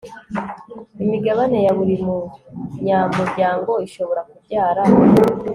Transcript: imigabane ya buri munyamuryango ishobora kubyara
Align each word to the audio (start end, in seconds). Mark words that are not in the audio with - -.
imigabane 1.03 1.57
ya 1.65 1.73
buri 1.77 1.95
munyamuryango 2.05 3.71
ishobora 3.87 4.21
kubyara 4.29 4.83